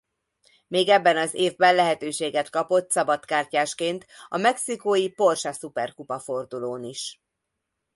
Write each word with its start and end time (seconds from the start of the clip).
Még 0.67 0.87
ebben 0.89 1.17
az 1.17 1.33
évben 1.33 1.75
lehetőséget 1.75 2.49
kapott 2.49 2.91
szabadkártyásként 2.91 4.05
a 4.27 4.37
mexikói 4.37 5.09
Porsche 5.09 5.51
Szuperkupa 5.51 6.19
fordulón 6.19 6.83
is. 6.83 7.21